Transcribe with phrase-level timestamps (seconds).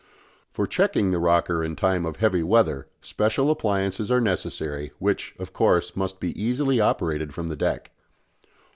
[0.51, 5.53] For checking the rocker in time of heavy weather special appliances are necessary, which, of
[5.53, 7.91] course, must be easily operated from the deck.